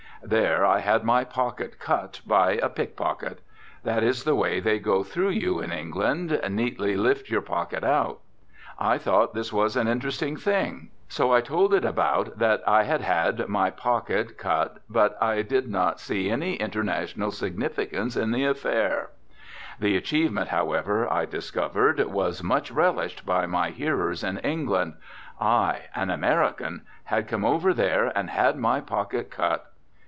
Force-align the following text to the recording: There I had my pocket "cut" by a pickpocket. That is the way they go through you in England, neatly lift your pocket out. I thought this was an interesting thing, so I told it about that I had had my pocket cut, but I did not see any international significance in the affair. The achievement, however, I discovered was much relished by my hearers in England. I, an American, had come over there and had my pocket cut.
There 0.23 0.63
I 0.63 0.81
had 0.81 1.03
my 1.03 1.23
pocket 1.23 1.79
"cut" 1.79 2.21
by 2.27 2.51
a 2.61 2.69
pickpocket. 2.69 3.39
That 3.83 4.03
is 4.03 4.23
the 4.23 4.35
way 4.35 4.59
they 4.59 4.77
go 4.77 5.01
through 5.03 5.31
you 5.31 5.59
in 5.59 5.71
England, 5.71 6.39
neatly 6.47 6.95
lift 6.95 7.31
your 7.31 7.41
pocket 7.41 7.83
out. 7.83 8.19
I 8.77 8.99
thought 8.99 9.33
this 9.33 9.51
was 9.51 9.75
an 9.75 9.87
interesting 9.87 10.37
thing, 10.37 10.91
so 11.09 11.33
I 11.33 11.41
told 11.41 11.73
it 11.73 11.83
about 11.83 12.37
that 12.37 12.61
I 12.67 12.83
had 12.83 13.01
had 13.01 13.47
my 13.49 13.71
pocket 13.71 14.37
cut, 14.37 14.77
but 14.87 15.17
I 15.19 15.41
did 15.41 15.67
not 15.67 15.99
see 15.99 16.29
any 16.29 16.53
international 16.53 17.31
significance 17.31 18.15
in 18.15 18.29
the 18.29 18.45
affair. 18.45 19.09
The 19.79 19.97
achievement, 19.97 20.49
however, 20.49 21.11
I 21.11 21.25
discovered 21.25 21.99
was 21.99 22.43
much 22.43 22.69
relished 22.69 23.25
by 23.25 23.47
my 23.47 23.71
hearers 23.71 24.23
in 24.23 24.37
England. 24.37 24.97
I, 25.39 25.85
an 25.95 26.11
American, 26.11 26.83
had 27.05 27.27
come 27.27 27.43
over 27.43 27.73
there 27.73 28.13
and 28.15 28.29
had 28.29 28.55
my 28.55 28.81
pocket 28.81 29.31
cut. 29.31 29.65